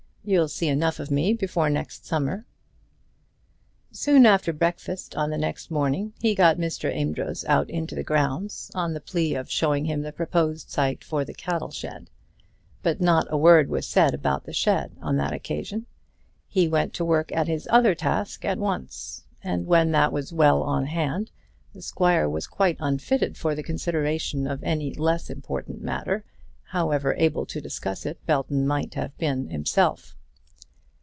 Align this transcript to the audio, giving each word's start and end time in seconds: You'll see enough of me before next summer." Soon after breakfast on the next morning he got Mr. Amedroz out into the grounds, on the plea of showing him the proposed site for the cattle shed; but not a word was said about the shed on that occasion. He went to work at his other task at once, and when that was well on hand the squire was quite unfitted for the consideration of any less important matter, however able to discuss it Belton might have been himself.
You'll 0.23 0.49
see 0.49 0.67
enough 0.67 0.99
of 0.99 1.09
me 1.09 1.33
before 1.33 1.67
next 1.67 2.05
summer." 2.05 2.45
Soon 3.91 4.27
after 4.27 4.53
breakfast 4.53 5.15
on 5.15 5.31
the 5.31 5.37
next 5.37 5.71
morning 5.71 6.13
he 6.21 6.35
got 6.35 6.59
Mr. 6.59 6.95
Amedroz 6.95 7.43
out 7.45 7.71
into 7.71 7.95
the 7.95 8.03
grounds, 8.03 8.69
on 8.75 8.93
the 8.93 9.01
plea 9.01 9.33
of 9.33 9.49
showing 9.49 9.85
him 9.85 10.03
the 10.03 10.11
proposed 10.11 10.69
site 10.69 11.03
for 11.03 11.25
the 11.25 11.33
cattle 11.33 11.71
shed; 11.71 12.11
but 12.83 13.01
not 13.01 13.25
a 13.31 13.37
word 13.37 13.67
was 13.67 13.87
said 13.87 14.13
about 14.13 14.43
the 14.43 14.53
shed 14.53 14.91
on 15.01 15.17
that 15.17 15.33
occasion. 15.33 15.87
He 16.47 16.67
went 16.67 16.93
to 16.93 17.03
work 17.03 17.31
at 17.31 17.47
his 17.47 17.67
other 17.71 17.95
task 17.95 18.45
at 18.45 18.59
once, 18.59 19.25
and 19.43 19.65
when 19.65 19.89
that 19.93 20.13
was 20.13 20.31
well 20.31 20.61
on 20.61 20.85
hand 20.85 21.31
the 21.73 21.81
squire 21.81 22.29
was 22.29 22.45
quite 22.45 22.77
unfitted 22.79 23.37
for 23.37 23.55
the 23.55 23.63
consideration 23.63 24.45
of 24.45 24.63
any 24.63 24.93
less 24.93 25.31
important 25.31 25.81
matter, 25.81 26.23
however 26.65 27.13
able 27.17 27.45
to 27.45 27.59
discuss 27.59 28.05
it 28.05 28.25
Belton 28.25 28.65
might 28.65 28.93
have 28.93 29.17
been 29.17 29.49
himself. 29.49 30.15